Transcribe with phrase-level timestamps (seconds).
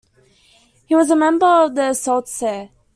[0.87, 2.71] He was a member of the Sault Ste.